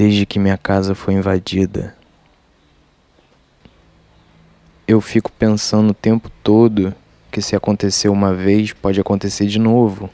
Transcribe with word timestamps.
desde 0.00 0.24
que 0.24 0.38
minha 0.38 0.56
casa 0.56 0.94
foi 0.94 1.12
invadida. 1.12 1.94
Eu 4.88 4.98
fico 4.98 5.30
pensando 5.30 5.90
o 5.90 5.94
tempo 5.94 6.30
todo 6.42 6.94
que 7.30 7.42
se 7.42 7.54
aconteceu 7.54 8.10
uma 8.10 8.32
vez, 8.32 8.72
pode 8.72 8.98
acontecer 8.98 9.46
de 9.46 9.58
novo. 9.58 10.08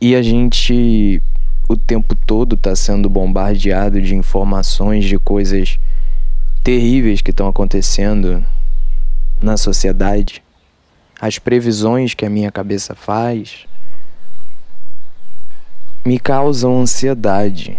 E 0.00 0.14
a 0.14 0.22
gente 0.22 1.20
o 1.68 1.76
tempo 1.76 2.14
todo 2.14 2.54
está 2.54 2.76
sendo 2.76 3.10
bombardeado 3.10 4.00
de 4.00 4.14
informações 4.14 5.04
de 5.04 5.18
coisas 5.18 5.76
terríveis 6.62 7.20
que 7.20 7.32
estão 7.32 7.48
acontecendo 7.48 8.46
na 9.42 9.56
sociedade. 9.56 10.44
As 11.20 11.40
previsões 11.40 12.14
que 12.14 12.24
a 12.24 12.30
minha 12.30 12.52
cabeça 12.52 12.94
faz 12.94 13.66
me 16.04 16.18
causam 16.18 16.80
ansiedade. 16.80 17.78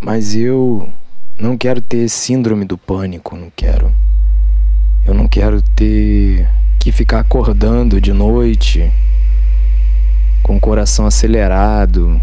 Mas 0.00 0.34
eu 0.34 0.92
não 1.38 1.56
quero 1.56 1.80
ter 1.80 2.08
síndrome 2.08 2.64
do 2.64 2.76
pânico, 2.76 3.36
não 3.36 3.50
quero. 3.54 3.92
Eu 5.06 5.14
não 5.14 5.28
quero 5.28 5.62
ter 5.62 6.48
que 6.78 6.90
ficar 6.90 7.20
acordando 7.20 8.00
de 8.00 8.12
noite 8.12 8.92
com 10.42 10.56
o 10.56 10.60
coração 10.60 11.06
acelerado, 11.06 12.20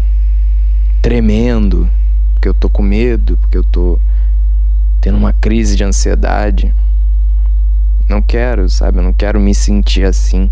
tremendo, 1.00 1.88
porque 2.34 2.48
eu 2.48 2.54
tô 2.54 2.68
com 2.68 2.82
medo, 2.82 3.38
porque 3.38 3.56
eu 3.56 3.64
tô 3.64 3.98
tendo 5.00 5.16
uma 5.16 5.32
crise 5.32 5.74
de 5.74 5.84
ansiedade. 5.84 6.74
Não 8.06 8.20
quero, 8.20 8.68
sabe? 8.68 8.98
Eu 8.98 9.02
não 9.02 9.12
quero 9.12 9.40
me 9.40 9.54
sentir 9.54 10.04
assim. 10.04 10.50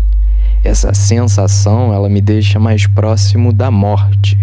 Essa 0.63 0.93
sensação, 0.93 1.93
ela 1.93 2.09
me 2.09 2.19
deixa 2.19 2.59
mais 2.59 2.85
próximo 2.85 3.53
da 3.53 3.71
morte, 3.71 4.37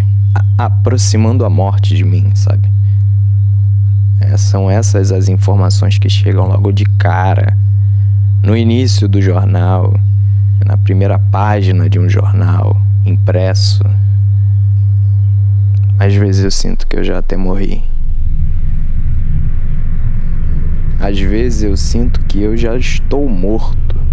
aproximando 0.56 1.44
a 1.44 1.50
morte 1.50 1.94
de 1.94 2.04
mim, 2.04 2.30
sabe? 2.34 2.68
É, 4.20 4.36
são 4.36 4.70
essas 4.70 5.12
as 5.12 5.28
informações 5.28 5.98
que 5.98 6.08
chegam 6.08 6.48
logo 6.48 6.72
de 6.72 6.84
cara, 6.84 7.56
no 8.42 8.56
início 8.56 9.06
do 9.06 9.20
jornal, 9.20 9.94
na 10.64 10.76
primeira 10.78 11.18
página 11.18 11.88
de 11.88 11.98
um 11.98 12.08
jornal 12.08 12.80
impresso. 13.04 13.84
Às 15.98 16.14
vezes 16.14 16.44
eu 16.44 16.50
sinto 16.50 16.86
que 16.86 16.96
eu 16.96 17.04
já 17.04 17.18
até 17.18 17.36
morri. 17.36 17.82
Às 20.98 21.20
vezes 21.20 21.62
eu 21.62 21.76
sinto 21.76 22.20
que 22.20 22.40
eu 22.40 22.56
já 22.56 22.76
estou 22.76 23.28
morto. 23.28 24.05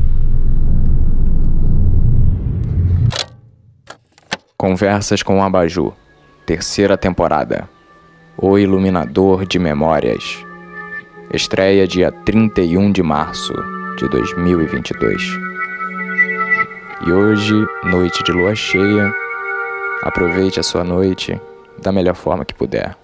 Conversas 4.63 5.21
com 5.21 5.39
o 5.39 5.43
Abaju, 5.43 5.91
terceira 6.45 6.97
temporada. 6.97 7.67
O 8.37 8.57
Iluminador 8.57 9.45
de 9.45 9.59
Memórias. 9.59 10.41
Estreia 11.33 11.85
dia 11.85 12.13
31 12.13 12.93
de 12.93 13.03
março 13.03 13.53
de 13.97 14.07
2022. 14.07 15.21
E 17.05 17.11
hoje, 17.11 17.53
noite 17.83 18.23
de 18.23 18.31
lua 18.31 18.55
cheia, 18.55 19.11
aproveite 20.01 20.61
a 20.61 20.63
sua 20.63 20.85
noite 20.85 21.37
da 21.81 21.91
melhor 21.91 22.15
forma 22.15 22.45
que 22.45 22.53
puder. 22.53 22.95